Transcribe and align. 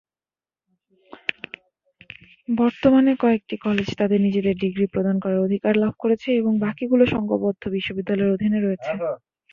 বর্তমানে 2.49 3.11
কয়েকটি 3.21 3.55
কলেজ 3.65 3.87
তাদের 3.99 4.19
নিজেদের 4.21 4.55
ডিগ্রি 4.63 4.85
প্রদান 4.93 5.15
করার 5.23 5.39
অধিকার 5.39 5.73
লাভ 5.83 5.93
করেছে 5.99 6.29
এবং 6.39 6.53
বাকিগুলো 6.65 7.03
সংঘবদ্ধ 7.13 7.63
বিশ্ববিদ্যালয়ের 7.75 8.33
অধীনে 8.35 8.59
রয়েছে। 8.59 8.91